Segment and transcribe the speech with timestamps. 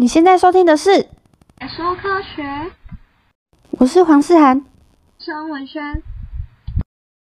[0.00, 0.90] 你现在收听的是
[1.68, 2.42] 《说科学》，
[3.72, 4.64] 我是黄世涵，
[5.18, 5.82] 张文轩。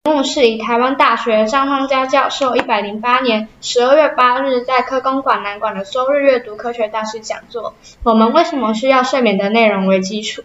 [0.05, 10.41] 节目是以台湾大学张方家教授一百零八年十二月八日在科工馆南馆的周日阅读科学大师讲座“我们为什么需要睡眠”的内容为基础。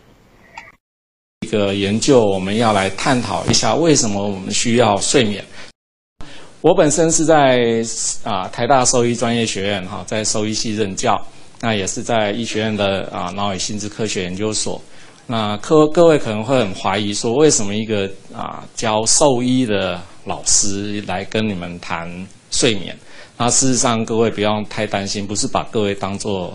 [1.41, 5.43] 一个研究，我们要来探讨一下为什么我们需要睡眠。
[6.61, 7.83] 我本身是在
[8.23, 11.19] 啊台大兽医专业学院哈，在兽医系任教。
[11.61, 14.81] 那也是在医学院的啊脑与心智科学研究所。
[15.27, 22.09] 那各各位可能会很怀疑说，为什么一个啊教兽医的老师来跟你们谈
[22.51, 22.97] 睡眠？
[23.37, 26.53] 那事实上，各位不用太担心，不是把各位当做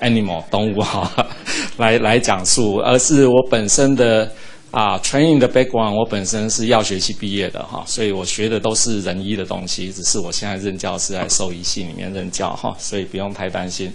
[0.00, 1.12] animal 动物哈
[1.76, 4.28] 来 来讲述，而是我本身的
[4.70, 13.92] 啊 training 的 background，我本身是药学系毕业的哈，所以我学的都是人医的东西，只是我现在任教是在兽医系里面任教哈，所以不用太担心。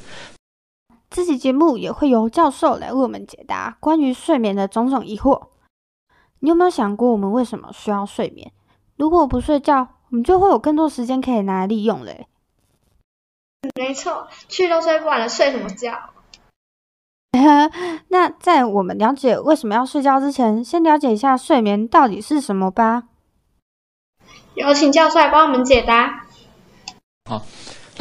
[1.09, 5.48] 这期节目也会由教授来为我们解答关于睡眠的种种疑惑。
[6.40, 8.52] 你有没有想过，我们为什么需要睡眠？
[8.96, 12.27] 如果不睡觉，我们就会有更多时间可以拿来利用嘞。
[13.76, 16.12] 没错，去都睡不完了，睡什么觉？
[18.10, 23.05] 那在我们了解为什么要睡觉之前，先了解一下睡眠到底是什么吧。
[24.54, 26.27] 有请教授来帮我们解答。
[27.30, 27.41] 好。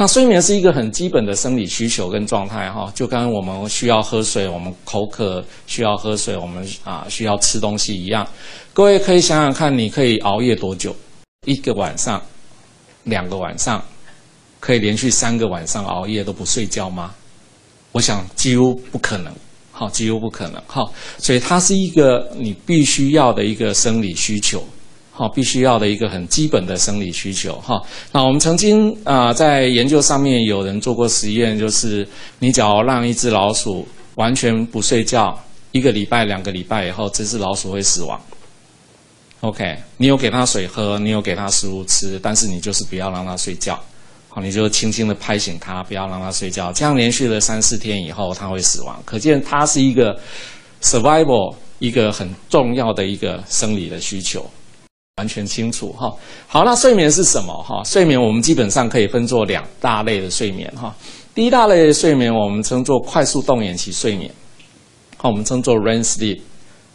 [0.01, 8.25] 那睡眠是一个很基本的生理需求跟状态哈，就跟我们需要喝水，我们口渴需要喝水，我们啊需要吃东西一样。
[8.71, 10.95] 各位可以想想看，你可以熬夜多久？
[11.45, 12.21] 一个晚上、
[13.03, 13.83] 两个晚上，
[14.61, 17.13] 可以连续三个晚上熬夜都不睡觉吗？
[17.91, 19.35] 我想几乎不可能，
[19.73, 24.63] 好，几乎不可能，好，所以它是一个你必须要的一个生理需求。
[25.19, 27.77] 好，必须要的一个很基本的生理需求哈。
[28.13, 32.07] 那我们曾经啊，在研究上面有人做过实验，就是
[32.39, 35.37] 你只要让一只老鼠完全不睡觉，
[35.73, 38.17] 一个礼拜、两个礼拜以后，这只老鼠会死亡。
[39.41, 43.77] OK，你有给它水喝，你有给它食物吃，但是你就是不要让它睡觉。
[44.29, 46.71] 好，你就轻轻的拍醒它，不要让它睡觉。
[46.71, 48.97] 这样连续了三四天以后，它会死亡。
[49.03, 50.17] 可见它是一个
[50.81, 54.49] survival 一个很重要的一个生理的需求。
[55.19, 56.09] 完全清楚哈，
[56.47, 57.83] 好，那睡眠是什么哈？
[57.83, 60.95] 睡眠我们基本上可以分作两大类的睡眠哈。
[61.35, 64.31] 第一大类的睡眠我们称作快速动眼期睡眠，
[65.17, 66.39] 好，我们称作 REM sleep，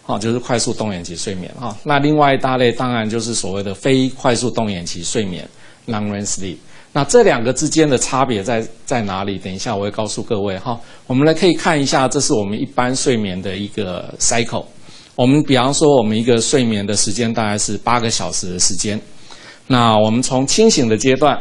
[0.05, 1.77] 好，就是快速动眼期睡眠哈。
[1.85, 5.47] 那另外一大类当然就是所谓的非快速动眼期睡眠
[5.89, 6.57] ，long REM sleep。
[6.95, 9.37] 那这两个之间的差别在在哪里？
[9.37, 10.81] 等一下我会告诉各位哈。
[11.07, 14.65] 我们来可以看一下，这是我们一般睡眠的一个 cycle。
[15.17, 19.01] 我们比方说，我们一个睡眠的时间大概是八个小时的时间。
[19.69, 21.39] 那我们从清醒的阶段，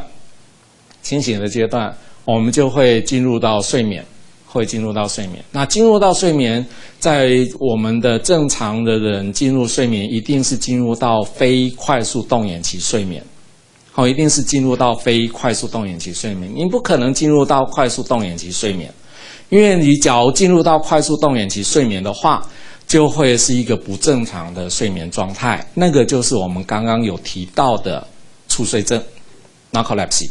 [1.01, 1.91] 清醒的阶段，
[2.23, 4.05] 我们就会进入到睡眠，
[4.45, 5.43] 会进入到睡眠。
[5.51, 6.63] 那进入到睡眠，
[6.99, 13.23] 在我们的正常的人进入睡眠，一定是进入到非快速动眼期睡眠。
[13.91, 16.51] 好，一定是进入到非快速动眼期睡眠。
[16.55, 18.93] 你不可能进入到快速动眼期睡眠，
[19.49, 22.47] 因为你假如进入到快速动眼期睡眠的话。
[22.93, 28.07] 就会是一个不正常的睡眠状态，那个就是我们刚刚有提到的
[28.47, 29.03] 猝睡症
[29.71, 30.29] （narcolepsy）。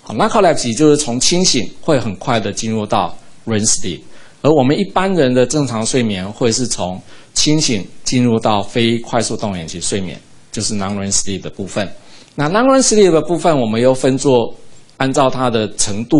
[0.00, 3.14] 好，narcolepsy 就是从清醒会很快的进入到
[3.44, 4.00] REM sleep，
[4.40, 6.98] 而我们一般人的正常睡眠会是从
[7.34, 10.18] 清醒进入到非快速动眼期睡眠，
[10.50, 11.86] 就是 non-REM sleep 的部分。
[12.34, 14.54] 那 non-REM sleep 的部分，我们又分作
[14.96, 16.16] 按照它的程度。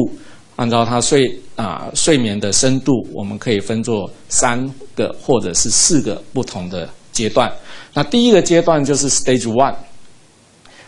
[0.59, 7.49] 按照他睡啊睡眠的深度，我们可以分作三个或者是四个不同的阶段。
[7.95, 9.77] 那第一个阶段就是 Stage One，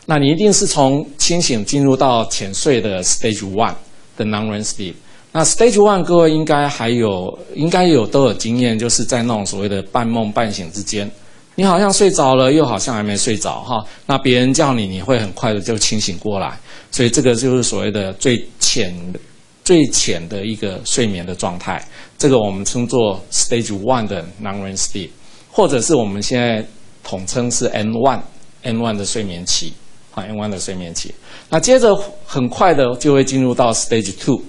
[0.07, 3.75] 那你一定是从清醒进入到浅睡的 Stage One
[4.17, 4.95] 的 Non-REM Sleep。
[5.31, 11.09] 那 Stage One 各位应该还有应该有都有经验，就是在那种所谓的半梦半醒之间，
[11.55, 13.85] 你好像睡着了，又好像还没睡着哈。
[14.05, 16.59] 那别人叫你，你会很快的就清醒过来，
[16.91, 18.93] 所以这个就是所谓的最浅。
[19.71, 21.81] 最浅的一个睡眠的状态，
[22.19, 25.11] 这个我们称作 Stage One 的 Non-REM Sleep，
[25.49, 26.67] 或者是我们现在
[27.05, 29.73] 统称是 N One，N One 的睡眠期，
[30.11, 31.15] 啊 N One 的睡眠期。
[31.51, 31.95] 那接着
[32.27, 34.43] 很快的就会进入到 Stage Two，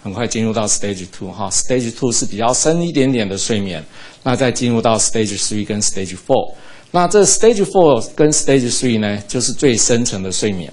[0.00, 3.84] 很快进入到 Stage Two 哈，Stage Two 是比较深一点点的睡眠。
[4.22, 6.54] 那再进入到 Stage Three 跟 Stage Four，
[6.92, 10.72] 那这 Stage Four 跟 Stage Three 呢，就是最深层的睡眠。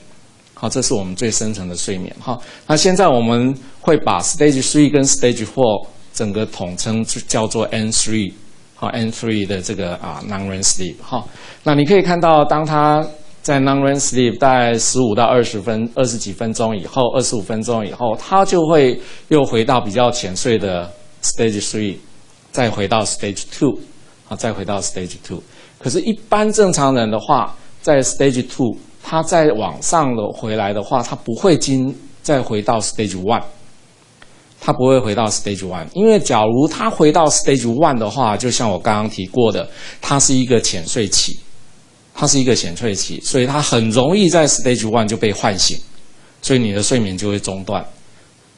[0.60, 2.12] 好，这是我们最深层的睡眠。
[2.20, 8.34] 哈，那现在我们会把 Stage Three 跟 Stage Four 整个统称叫做 N Three，
[8.74, 10.96] 好，N Three 的这个啊 Non-REM Sleep。
[11.00, 11.24] 哈，
[11.64, 13.06] 那你可以看到，当他
[13.44, 21.98] 在 Non-REM Sleep 大概十五到二十分、二十几分钟以后，二十五分钟以后，他就会又回到比较浅睡的 stage three，
[22.52, 23.78] 再回到 stage two，
[24.28, 25.44] 啊，再回到 stage two。
[25.78, 28.76] 可是，一般正常人的话，在 stage two，
[29.10, 33.42] 他再往上的回来的话，他不会经再回到 stage one，
[34.60, 39.66] 他不会回到 stage one，因为假如他回到 stage one 的话，就像我刚刚提过的，
[40.02, 41.40] 它是一个浅睡期，
[42.14, 45.80] 它是一个浅睡期，所以它很容易在 stage one 就被唤醒，
[46.42, 47.86] 所以你的睡眠就会中断。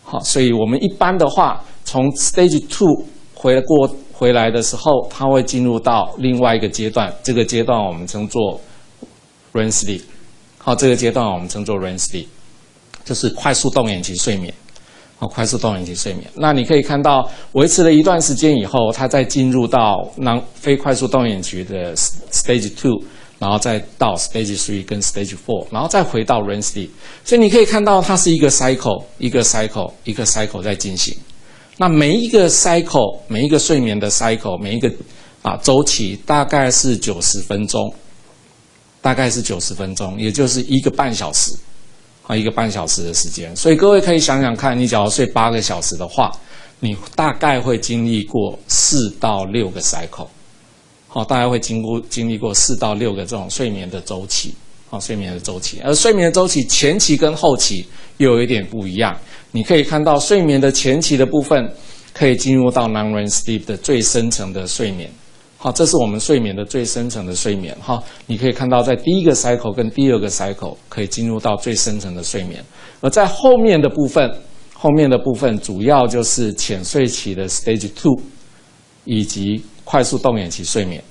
[0.04, 3.06] 好，所以我们一般的话，从 stage two
[3.36, 8.60] 回过回来的时候，它会进入到另外一个阶段，这个阶段我们称作
[9.54, 10.02] REM sleep。
[10.62, 12.28] 好，这个阶段我们称作 REM sleep，
[13.04, 14.54] 就是快速动眼期睡眠。
[15.18, 16.26] 好，快速动眼期睡眠。
[16.36, 23.02] 那你可以看到，维持了一段时间以后，它再进入到那非快速动眼期的 stage two，
[23.38, 26.90] 然后再到 stage three 跟 stage four，然后再回到 REM sleep。
[27.26, 31.18] 所以你可以看到，它是一个 cycle，一个 cycle，一个 cycle 在进行。
[31.78, 34.90] 那每一个 cycle，每一个睡眠的 cycle，每一个
[35.42, 37.94] 啊周期大概是九十分钟，
[39.02, 41.52] 大概是九十分钟，也就是一个半小时。
[42.28, 46.32] 啊，一个半小时的时间，所以各位可以想想看，你假如睡八个小时的话，
[46.80, 50.28] 你大概会经历过四到六个 cycle，
[51.08, 54.54] 好，大概会经过经历过四到六个这种睡眠的周期，
[54.92, 57.84] 好，睡眠的周期，而睡眠的周期前期跟后期
[58.18, 59.18] 又有一点不一样。
[59.50, 61.68] 你可以看到，睡眠的前期的部分
[62.14, 65.10] 可以进入到 non-REM sleep 的最深层的睡眠。
[65.62, 67.76] 好，这是我们睡眠的最深层的睡眠。
[67.82, 72.64] 哈，你可以看到，在第一个 cycle 跟第二个 cycle 可以进入到最深层的睡眠，
[73.02, 74.34] 而在后面的部分，
[74.74, 78.18] 后面的部分主要就是浅睡期的 stage two，
[79.04, 81.04] 以及快速动眼期睡眠，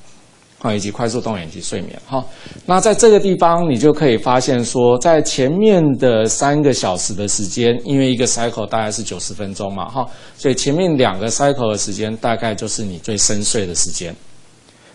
[0.60, 2.00] 好，以及快速动眼期睡眠。
[2.06, 2.24] 哈，
[2.64, 10.08] 那在这个地方，你就可以发现说，在前面的三个小时的时间，因为一个 cycle 大概是九十分钟嘛，哈，
[10.38, 14.16] 所以前面两个 cycle 的时间大概就是你最深睡的时间。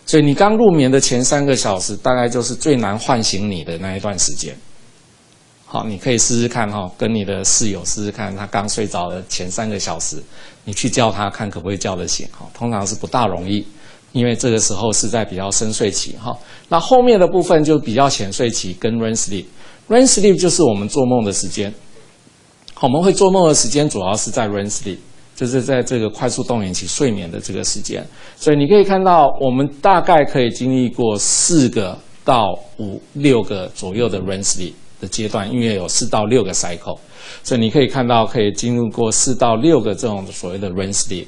[0.05, 4.55] 所以你刚入眠的前三个小时，大概就是最难唤醒你的那一段时间。
[5.65, 10.21] 好，你可以试试看哈，跟你的室友试试看，他刚睡着的前三个小时，
[10.65, 12.45] 你去叫他看可不可以叫得醒哈。
[12.53, 13.65] 通常是不大容易，
[14.11, 16.37] 因为这个时候是在比较深睡期哈。
[16.69, 19.45] 那后面的部分就比较浅睡期跟 REM sleep。
[19.89, 21.73] REM sleep 就是我们做梦的时间。
[22.79, 24.97] 我们会做梦的时间主要是在 REM sleep。
[25.35, 28.05] 就是在这个快速动眼期睡眠的这个时间，
[28.37, 36.97] 所以你可以看到，我们大概可以经历过四个到五六个左右的 REM sleep 的阶段，因为有四到六个 cycle，
[37.43, 41.25] 所以你可以看到可以进入过四到六个这种所谓的 REM sleep。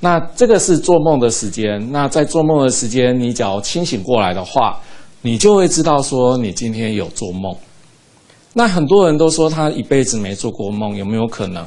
[0.00, 1.90] 那这个是做梦的时间。
[1.90, 4.78] 那在做梦的时间，你只要清醒过来的话，
[5.22, 7.54] 你就会知道说你今天有做梦。
[8.52, 11.66] 那很多人都说他一辈子没做过梦，有没有可能？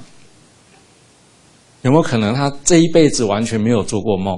[1.84, 4.38] 有没有可能他这一辈子完全没有做过梦？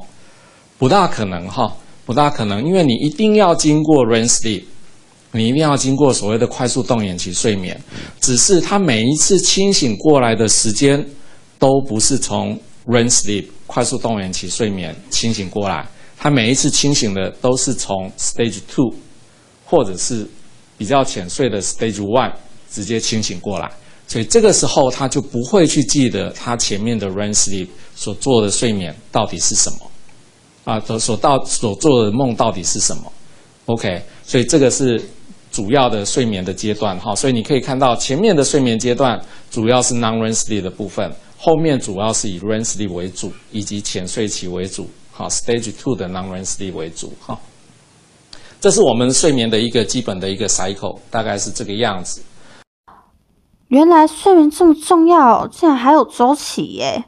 [0.77, 1.75] 不大可能哈，
[2.05, 4.63] 不大可能，因为你一定要经过 REM sleep，
[5.31, 7.79] 你一定要经过所谓的快速动眼期睡眠。
[8.19, 11.05] 只是他每一次清醒过来的时间，
[11.57, 15.87] 都不是从 REM sleep 快速动眼期睡眠清醒过来，
[16.17, 18.93] 他每一次清醒的都是从 stage two，
[19.65, 20.27] 或者是
[20.77, 22.33] 比较浅睡的 stage one
[22.71, 23.69] 直接清醒过来。
[24.09, 29.91] 所以这个时候他就不会去记得他前面的 REM sleep 所做的睡眠到底是什么，
[30.65, 33.03] 啊，所所到所做的梦到底是什么
[33.67, 34.99] ？OK，所以这个是
[35.51, 37.13] 主要的睡眠的阶段哈。
[37.13, 39.19] 所以你可以看到前面的睡眠阶段
[39.51, 47.39] 主要是 non-REM sleep 的部分，后面主要是以 REM sleep 为主，以及浅睡期为主，好，stage two 的 non-REM sleep 为主哈。
[48.59, 52.21] 这是我们睡眠的一个基本的一个 cycle，大概是这个样子。
[53.69, 57.05] 原来睡眠这么重要，竟然还有周期耶！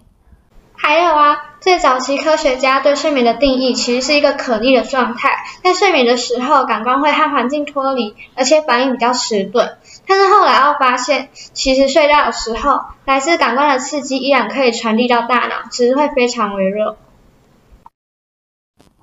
[0.75, 9.77] 还有啊，最早期科学家对睡眠的定义其实是一个可逆的状态，在睡眠的时候，感官会和环境脱离，而且反应比较迟钝。
[10.05, 16.97] 但是后来又发现，其实睡觉的时候，来自感官的刺激依然可以传递到大脑，只是会非常微弱。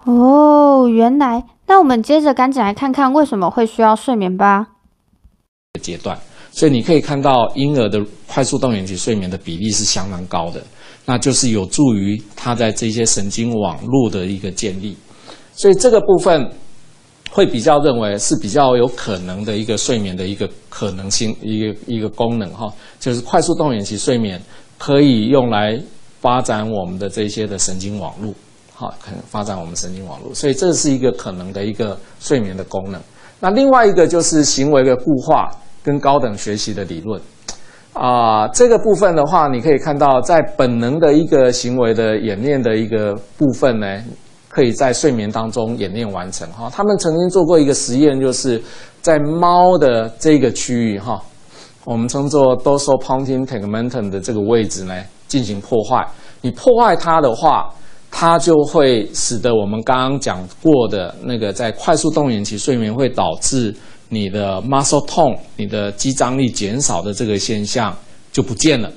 [0.05, 4.69] 哦，原来，那我们接着赶紧来看看为什么会需要睡眠吧。
[5.83, 6.19] 阶段。
[6.51, 10.61] 所以你可以看到，婴儿的快速动眼期睡眠的比例是相当高的，
[11.05, 14.97] 那就是有助于他在这些神经网络的一个建立。
[15.55, 16.51] 所以这个部分
[17.31, 22.67] 会比较认为是比较有可能的一个睡眠的一个可能性，一个一个功能哈，
[22.99, 24.41] 就是快速动眼期睡眠
[24.79, 25.81] 可以用来
[26.21, 28.35] 发展我们的这些的神经网络，
[28.75, 30.35] 好，可能发展我们神经网络。
[30.35, 33.01] 所以这是一个可能的一个睡眠的功能。
[33.39, 35.49] 那另外一个就是行为的固化。
[35.83, 37.21] 跟高等学习的理论，
[37.93, 44.03] 啊，这个部分的话，你可以看到，在本能的一个行为的演练的一个部分呢，
[44.49, 46.69] 可以在睡眠当中演练完成哈。
[46.71, 48.61] 他们曾经做过一个实验，就是
[49.01, 51.23] 在猫的这个区域哈，
[51.85, 54.95] 我们称作 dorsal pontine tegmentum 的这个位置呢
[55.27, 56.07] 进行破坏。
[56.43, 57.73] 你破坏它的话，
[58.11, 63.75] 它就会使得我们刚刚讲过的那个在快速动眼期睡眠会导致。
[64.09, 67.97] 你的 muscle tone，你的肌张力减少的这个现象
[68.33, 68.91] 就不见了，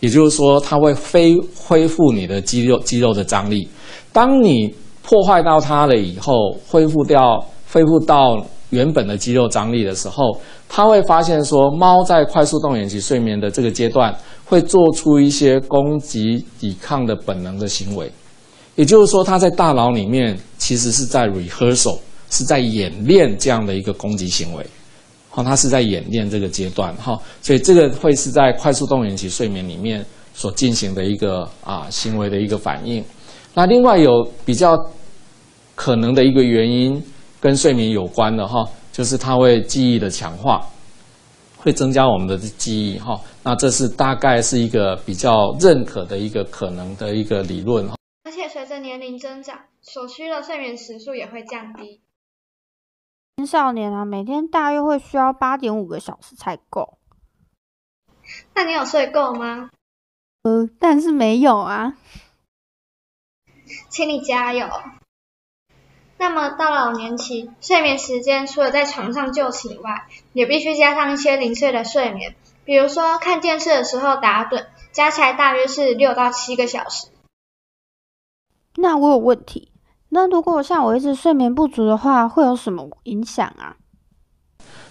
[0.00, 3.68] 也就是说，它会非恢复你的肌肉肌肉的张力。
[4.12, 18.10] 当你破坏到它了以后，恢复掉恢复到原本的肌肉张力的时候，它会发现说，猫在快速动眼期睡眠的这个阶段，会做出一些攻击抵抗的本能的行为，
[18.74, 21.98] 也就是说，它在大脑里面其实是在 rehearsal。
[22.32, 24.66] 是在演练这样的一个攻击行为，
[25.28, 33.04] 好，它是在演练这个阶段，哈，所以这个会是在快速动眼期睡眠里面所进行的一个啊行为的一个反应。
[33.52, 34.74] 那另外有比较
[35.74, 37.04] 可能的一个原因
[37.38, 40.66] 跟睡眠有关的哈，就是它会记忆的强化，
[41.58, 43.20] 会增加我们的记忆哈。
[43.42, 47.86] 那这是大概是一个比较认可的一个可能的一个理论。
[48.24, 52.00] 而且随着年龄增长，所需的睡眠时数也会降低。
[53.36, 56.98] 青少年啊，每天大约会需要八点五个小时才够。
[58.54, 59.70] 那你有睡够吗？
[60.42, 61.96] 呃，但是没有啊。
[63.88, 64.68] 请你加油。
[66.18, 77.08] 那么到老年期，睡眠时间除了在床上就寝外，也必须加上一些零碎的睡眠，比如说看电视的时候打盹，加起来大约是六到七个小时。
[78.76, 79.71] 那我有问题。
[80.14, 83.74] 那如果像我一直睡眠不足的话，会有什么影响啊？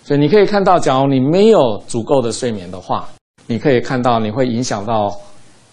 [0.04, 3.08] 所以你可以看到，假如你没有足够的睡眠的话，
[3.46, 5.16] 你可以看到你会影响到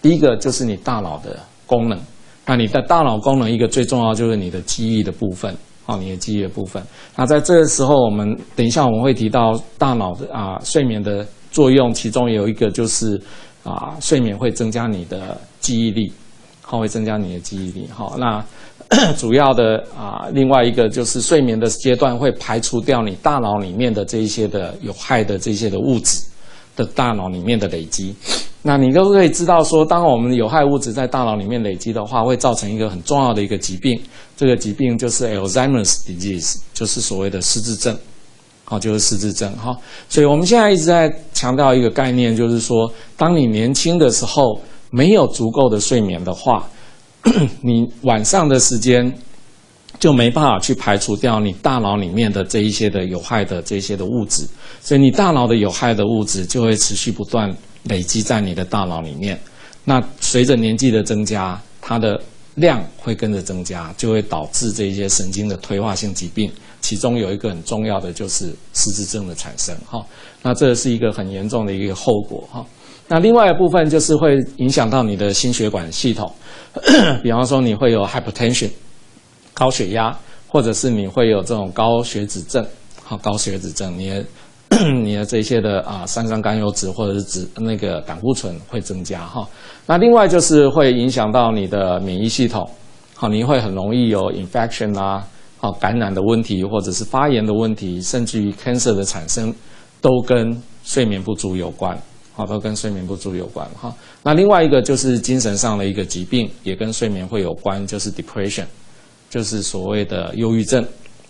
[0.03, 1.99] 第一个就是你大脑的功能。
[2.45, 5.51] 那你的大脑功能一个最重要就是你的记忆的部分，
[5.87, 6.83] 哦，你的记忆的部分。
[7.15, 13.19] 那在这个时候，我们等一下我们会提到大脑的啊睡眠的作用，其中有一个就是
[13.63, 16.13] 啊睡眠会增加你的记忆力，
[16.61, 17.89] 好，会增加你的记忆力。
[17.91, 18.45] 好，那。
[19.19, 26.19] 主要的啊，另外一个就是睡眠的阶段会排除掉你大脑里面的这一些的有害的这些的物质
[26.75, 28.15] 的大脑里面的累积。
[28.63, 33.97] 那你都可以知道说，当我们有害物质在大脑里面累积的话，会造成一个很重要的一个疾病。
[34.35, 37.95] 这个疾病就是 Alzheimer's disease，就是所谓的失智症。
[38.65, 39.55] 好，就是失智症。
[39.55, 39.77] 哈，
[40.09, 46.67] 所以我们现在一直在强调一个概念，就是说，当你年轻的时候没有足够的睡眠的话。
[47.61, 49.13] 你晚上的时间
[49.99, 54.47] 就没办法去排除掉你大脑里面的这一些的有害的这些的物质，
[54.81, 59.37] 所以你大脑的有害的物质就会持续不断累积在你的大脑里面。
[59.83, 62.21] 那随着年纪的增加，它的
[62.55, 66.49] 量会跟着增加，就会导致这些神经的退化性疾病，
[66.79, 69.75] 其中有一个很重要的就是失智症的产生。
[69.85, 70.05] 哈，
[70.41, 72.47] 那这是一个很严重的一个后果。
[72.49, 72.65] 哈。
[73.11, 76.31] 那另外一部分就是会影响到你的心血管系统，
[77.23, 78.69] 比方说你会有 hypertension
[79.55, 80.15] 高血压，
[80.47, 82.63] 或者是你会有这种高血脂症，
[83.03, 84.25] 好高血脂症，你的
[85.03, 89.47] 你的这些的啊三酸甘油脂或者是脂那个胆固醇会增加哈。
[89.87, 92.69] 那另外就是会影响到你的免疫系统，
[93.15, 95.25] 好你会很容易有 infection 啊，
[95.57, 99.51] 好感染的问题，或者是发炎的问题，甚至于 cancer 的产生，
[99.99, 101.97] 都跟睡眠不足有关。
[102.39, 103.93] 好，都跟睡眠不足有关哈。
[104.23, 108.63] 那另外一个就是精神上的一个疾病，也跟睡眠会有关，就是 depression，
[109.29, 110.81] 就是所谓的忧郁症。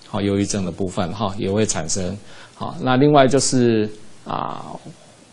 [0.08, 2.16] 好，忧郁症的部分哈也会产生。
[2.54, 3.90] 好，那另外就是
[4.24, 4.64] 啊，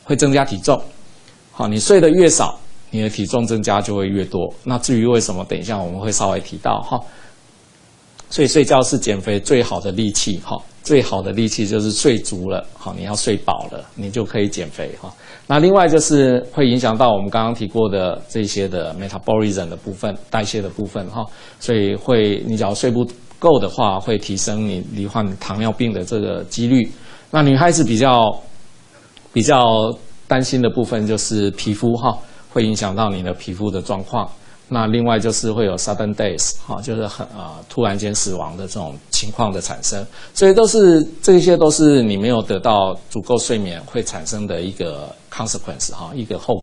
[0.03, 0.83] 会增加体重。
[1.53, 2.59] 好，你睡得越少，
[2.91, 4.51] 你的体重增加就会越多。
[4.65, 6.99] 那至于为什么，等一下我们会稍微提到哈。
[8.31, 10.57] 所以睡觉是减肥最好的利器哈。
[10.87, 15.13] 最好的利器就是睡足了，好，你要睡饱了，你就可以减肥哈。
[15.49, 21.25] 那另外就是会影响到我们刚刚提过的这些的 metabolism 的部分，代谢的部分哈。
[21.59, 23.05] 所以会，你只要睡不
[23.41, 26.89] 够的话，会提升你罹患糖尿病的这个几率。
[27.33, 28.41] 那女孩子比较
[29.33, 29.93] 比较
[30.29, 32.17] 担心的部分就是皮肤哈，
[32.49, 34.31] 会影响到你的皮肤的状况。
[34.69, 40.05] 那另外就是会有 sudden death，哈，就是很啊突然间死亡的这种情况的产生，
[40.35, 46.61] 所以都是这些都是你没有得到足够睡眠会产生的一个 consequence，哈，一个后。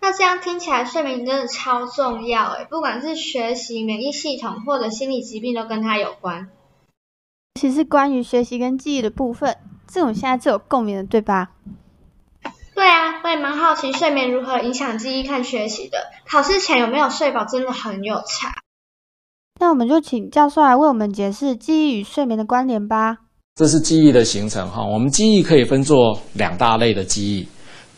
[0.00, 6.48] 那这样听起来，睡眠真的超重要诶，不管是学习、免疫系统或者心理疾病都跟它有关。
[7.60, 9.56] 其实关于学习跟记忆的部分，
[9.88, 11.50] 这种现在最有共鸣的，对吧？
[12.76, 13.20] 对啊。
[13.24, 15.98] 我也蛮好奇睡眠如何影响记忆和学习的。
[16.30, 18.54] 考试前有没有睡饱真的很有差。
[19.58, 23.16] 那我们就请教授来为我们解释记忆与睡眠的关联吧。
[23.56, 27.48] 这是记忆的形成哈，我们记忆可以分作两大类的记忆。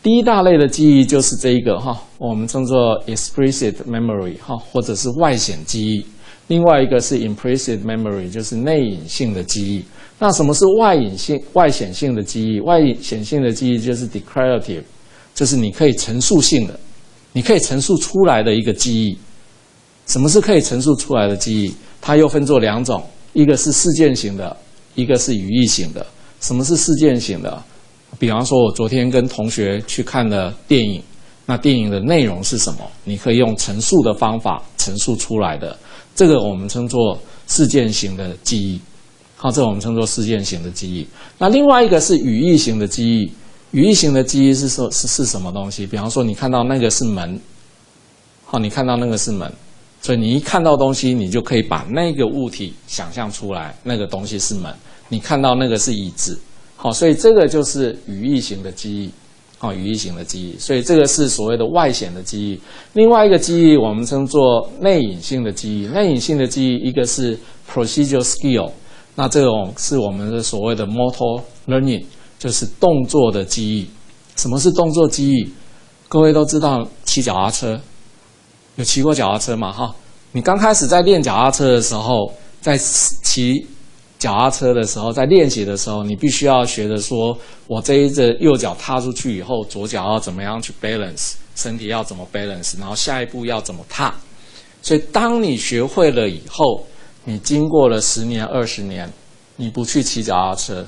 [0.01, 6.05] 第一大类的记忆就是这一个哈，我们称作 explicit memory 哈，或者是外显记忆。
[6.47, 9.85] 另外一个是 implicit memory，就是内隐性的记忆。
[10.19, 12.59] 那什么是外隐性、外显性的记忆？
[12.59, 14.83] 外显性的记忆就是 declarative，
[15.33, 16.77] 就是你可以陈述性的，
[17.31, 19.17] 你可以陈述出来的一个记忆。
[20.07, 21.73] 什么是可以陈述出来的记忆？
[22.01, 23.01] 它又分作两种，
[23.33, 24.55] 一个是事件型的，
[24.95, 26.05] 一个是语义型的。
[26.41, 27.63] 什么是事件型的？
[28.17, 31.01] 比方说，我昨天跟同学去看了电影，
[31.45, 32.79] 那电影的内容是什么？
[33.03, 35.77] 你可以用陈述的方法陈述出来的。
[36.15, 38.81] 这个我们称作事件型的记忆，
[39.41, 41.07] 好，这我们称作事件型的记忆。
[41.37, 43.31] 那另外一个是语义型的记忆，
[43.71, 45.87] 语义型的记忆是说，是是什么东西？
[45.87, 47.39] 比方说，你看到那个是门，
[48.43, 49.49] 好，你看到那个是门，
[50.01, 54.69] 所以你一看到东西，你就可以把那个物体想象出来，那个东西是门。
[55.07, 56.37] 你看到那个是椅子，
[56.75, 59.09] 好，所以这个就是语义型的记忆。
[59.61, 62.57] 哦，语义型的记忆，所以这个是所谓的外显的记忆。
[62.93, 65.85] 另外一个记忆，我们称作内隐性的记忆。
[65.87, 67.37] 内隐性的记忆，一个是
[67.69, 68.71] procedural skill，
[69.15, 72.03] 那这种是我们的所谓的 motor learning，
[72.37, 73.89] 就是动作的记忆。
[74.35, 75.51] 什么是动作记忆？
[76.07, 77.79] 各位都知道骑脚踏车，
[78.75, 79.71] 有骑过脚踏车嘛？
[79.71, 79.93] 哈，
[80.31, 83.65] 你刚开始在练脚踏车的时候，在骑。
[84.17, 87.37] 脚踏车的时候，在练习的时候，你必须要学着说：
[87.67, 94.13] 我这一只右脚踏出去以后，左脚要怎么样去 balance，身体要怎么 balance，然后下一步要怎么踏。
[94.81, 96.85] 所以，当你学会了以后，
[97.23, 99.11] 你经过了十年、二十年，
[99.55, 100.85] 你不去骑脚踏车，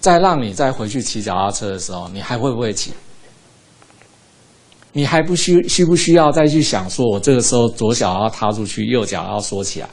[0.00, 2.92] 再让你再回去骑脚踏车的时候，你还会不会骑？
[4.92, 9.88] 你还不需需不需要再去想说，我这个时候左脚要踏出去，右脚要缩起来？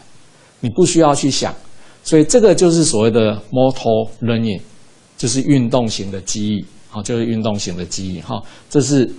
[0.60, 1.52] 你不需要去想，
[2.04, 4.62] 所以这个就是所谓的 motor learning，
[5.18, 9.10] 就是运动型的记忆，好，就是运动型的记忆，哈，这是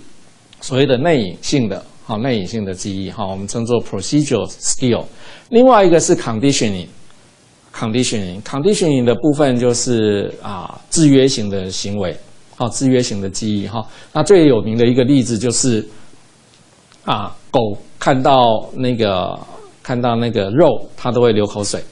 [0.61, 5.05] 所谓的内隐性的，好，内隐性的记忆，哈，我们称作 procedural skill。
[5.49, 12.15] 另外一个是 conditioning，conditioning，conditioning 的部分就是啊，制约型的行为，
[12.55, 15.87] 好，制约型的记忆，哈，那最有名的一个例子就是
[17.05, 17.59] 啊，狗
[17.99, 19.39] 看到那个。
[19.85, 21.83] 看到那个肉，它都会流口水，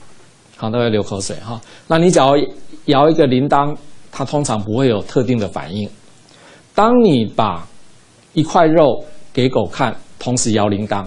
[0.55, 1.59] 好，都会流口水哈。
[1.87, 2.37] 那你只要
[2.85, 3.75] 摇一个铃铛，
[4.13, 5.89] 它通常不会有特定的反应。
[6.73, 7.67] 当你把
[8.31, 11.05] 一块肉给狗看，同时摇铃铛，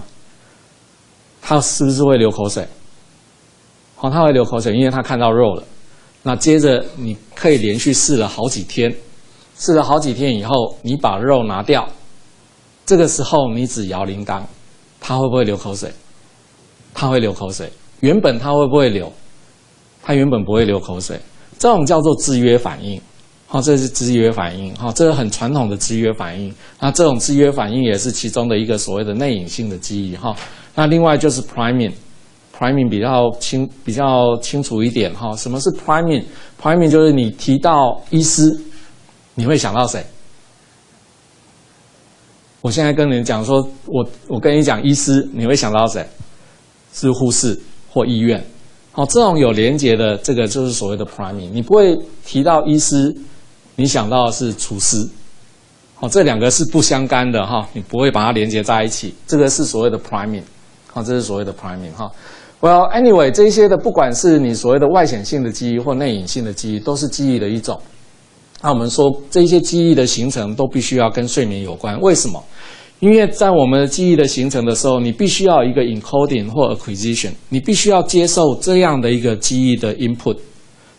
[1.41, 2.67] 它是不是会流口水？
[3.95, 5.63] 好，它会流口水，因为它看到肉了。
[6.23, 8.93] 那接着你可以连续试了好几天，
[9.57, 11.87] 试了好几天以后，你把肉拿掉，
[12.85, 14.41] 这个时候你只摇铃铛，
[14.99, 15.91] 它会不会流口水？
[16.93, 19.11] 它会流口水，原本它会不会流？
[20.01, 21.19] 它原本不会流口水，
[21.59, 22.99] 这种叫做制约反应。
[23.55, 24.75] 好，这是制约反应。
[24.75, 26.53] 好，这是很传统的制约反应。
[26.77, 30.13] 那这种制约反应也是其中的一个所谓的内隐性的记忆。
[30.17, 30.35] 哈，
[30.75, 35.13] 那另外就是 priming，priming 比较清比较清楚一点。
[35.13, 38.53] 哈，什么是 priming？priming 就是你提到医师，
[39.35, 40.05] 你会想到谁？
[42.59, 46.05] 我现在跟你讲说，我我跟你讲医师，你会想到谁？
[46.91, 47.57] 是护士
[47.89, 48.45] 或医院，
[48.91, 51.49] 好，这种有连接的，这个就是所谓的 priming。
[51.53, 53.15] 你不会提到医师，
[53.75, 55.07] 你想到的是厨师，
[55.95, 59.13] 好，这两个是不相干的哈，你不会把它连接在一起。
[59.27, 60.43] 这个是所谓的 priming，
[60.91, 62.09] 好，这是所谓的 priming 哈。
[62.61, 67.79] Well anyway，这些的不管是你所谓的外显性的记忆或内隐性的记忆，都是记忆的一种。
[68.61, 72.41] 那我们说这些记忆的形成都必须要跟睡眠有关，为什么？
[73.01, 80.37] 因为在我们的记忆的形成的时候，你必须要一个 encoding 或 acquisition，你必须要接受这样的一个记忆的 input。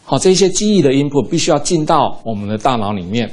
[0.08, 3.28] 好，这些记忆的 input 必须要进到我们的大脑里面。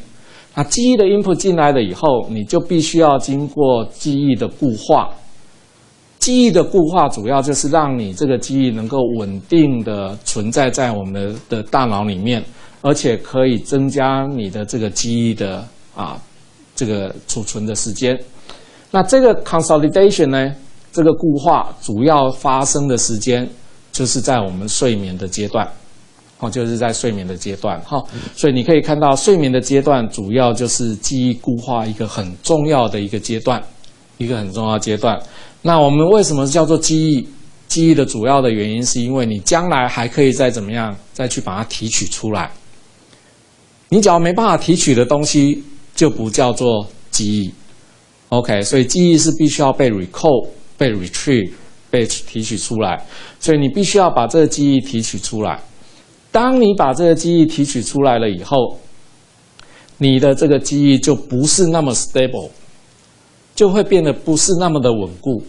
[0.56, 5.08] 那记忆的 input 进来了以后，你就必须要经过记忆的固化。
[6.18, 12.44] 记忆的固化主要就是让你这个记忆能够稳定的存在在我们的的大脑里面，
[12.82, 15.64] 而且可以增加你的这个记忆的
[15.96, 16.20] 啊
[16.76, 18.20] 这个储存的时间。
[18.90, 20.52] 那这个 consolidation 呢？
[20.92, 23.50] 这个固化主要发生的时间
[23.92, 25.68] 就是在我们睡眠的阶段，
[26.50, 28.04] 就是在睡眠的阶段，哈。
[28.36, 33.62] 所以你可以看到，睡眠的阶段主要就是记忆固化一个很重要的一个阶段，
[34.18, 35.22] 一个很重要阶段。
[35.62, 37.28] 那我们为什么叫做记忆？
[37.68, 42.52] 记忆的主要的原因是因为你将来还可以再怎么样，再去把它提取出来。
[43.90, 45.64] 你只要没办法提取的东西。
[45.96, 47.54] 就不叫做记忆。
[48.30, 51.52] OK，所以记忆是必须要被 recall、被 retrieve、
[51.92, 53.06] 被提取出来，
[53.40, 55.60] 所以你必须要把这个记忆提取出来。
[56.34, 58.76] 当你把这个记忆提取出来了以后，
[60.00, 62.50] 你的这个记忆就不是那么 stable，
[63.56, 65.44] 就会变得不是那么的稳固，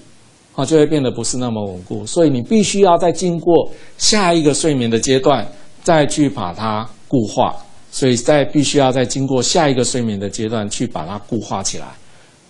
[0.54, 2.04] 啊，就会变得不是那么稳固。
[2.04, 5.44] 所以你必须要再经过下一个睡眠的阶段，
[5.82, 7.56] 再去把它固化。
[7.90, 11.86] 所以在必须要再经过下一个睡眠的阶段去把它固化起来。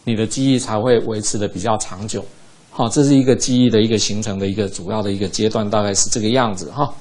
[0.03, 2.25] 你的记忆才会维持的比较长久，
[2.71, 6.93] 好，这是一个记忆的一个形成的一个主要的一个阶段，大概是这个样子哈。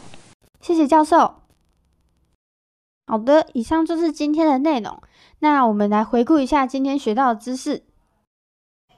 [0.63, 1.41] 谢谢教授。
[3.06, 4.97] 好的，以上就是今天的内容。
[5.39, 7.84] 那我们来回顾一下今天学到的知识。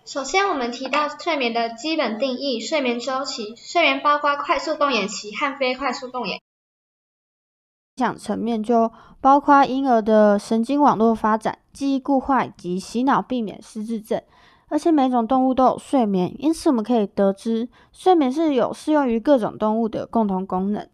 [0.06, 6.36] 首先，我们提到睡眠的基本定义：睡眠周期，睡眠包括快速动眼期和非快速动眼。
[7.96, 14.22] 影响层面就包括婴儿的神经网络发展、记忆固化以及洗脑，避免失智症。
[14.68, 20.88] 而且每种动物都有睡眠，因此我们可以得知，睡眠是有适用于各种动物的共同功能。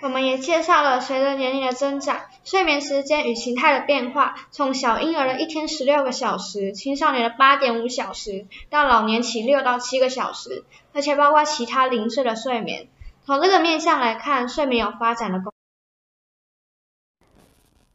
[0.00, 12.86] 我们也介绍了随着年龄的增长，睡眠时间与形态的变化，从小婴儿的一天十六个小时，青少年的八点五小时，到老年期六到七个小时，而且包括其他零碎的睡眠。
[13.24, 15.52] 从这个面向来看，睡眠有发展的功。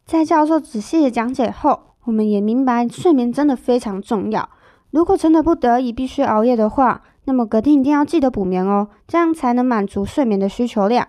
[0.06, 4.50] 在教授仔细的讲解后，我们也明白睡眠真的非常重要。
[4.92, 11.08] 如果真的不得已必须熬夜的话，那么隔天一定要记得补眠哦，这样才能满足睡眠的需求量。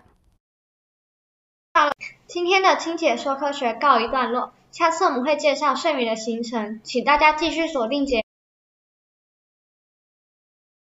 [1.75, 1.91] 好了，
[2.25, 8.23] 今天的清解说科学告一段落，下次我们会介绍睡眠的行程，请大家继续锁定节。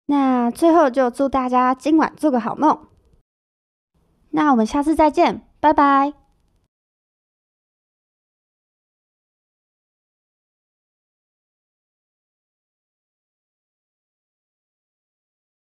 [0.06, 2.88] 那最后就祝大家今晚做个好梦。
[4.30, 6.25] 那我们下次再见，拜拜。